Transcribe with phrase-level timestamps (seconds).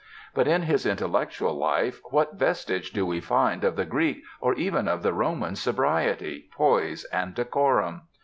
[0.33, 4.87] But in his intellectual life what vestige do we find of the Greek or even
[4.87, 8.01] of the Roman sobriety, poise and decorum?